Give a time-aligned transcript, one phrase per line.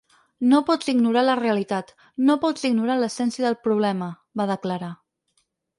[0.51, 1.93] No pots ignorar la realitat,
[2.31, 4.93] no pots ignorar l’essència del problema, va declarar.